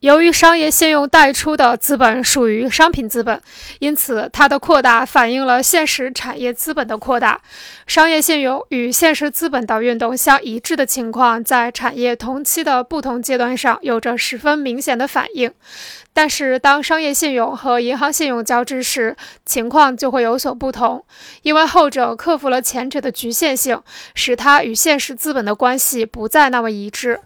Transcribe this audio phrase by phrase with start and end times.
[0.00, 3.42] 由于商业信用贷出的资本属于商品资本，
[3.80, 7.40] 因此它的扩大反映了现实产业资本的扩大。
[7.84, 15.52] 商业信用与现实资本的运动相一致的情况，在产业同期的不同阶段上有着十分明显的反应。
[16.12, 21.04] 但是，当商业信用和银行信用交织时，情况就会有所不同，
[21.42, 23.82] 因为后者克服了前者的局限性，
[24.14, 27.20] 使它与现实资本的关系不再那么一致。